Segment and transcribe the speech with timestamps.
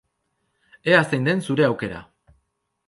[0.93, 2.03] Ea zein den zure aukera!